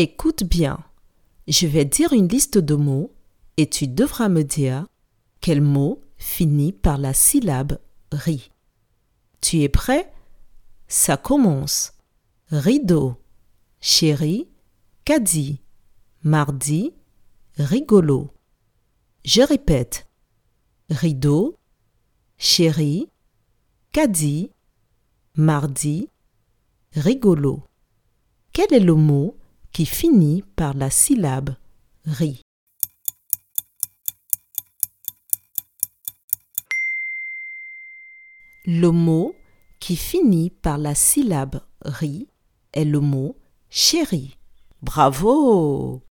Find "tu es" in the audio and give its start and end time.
9.40-9.68